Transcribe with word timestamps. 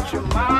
Thank 0.00 0.54
you. 0.54 0.59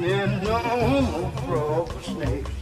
lightning, 0.00 0.44
no 0.44 1.00
more 1.02 1.32
broke 1.46 2.02
snakes. 2.02 2.55